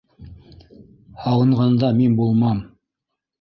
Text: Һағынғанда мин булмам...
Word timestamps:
Һағынғанда 1.25 1.93
мин 2.01 2.17
булмам... 2.23 2.65